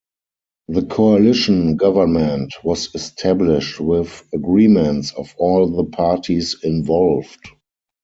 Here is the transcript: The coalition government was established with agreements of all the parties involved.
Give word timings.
The 0.67 0.81
coalition 0.87 1.75
government 1.77 2.55
was 2.63 2.89
established 2.95 3.79
with 3.79 4.23
agreements 4.33 5.11
of 5.13 5.31
all 5.37 5.67
the 5.69 5.83
parties 5.91 6.55
involved. 6.63 7.49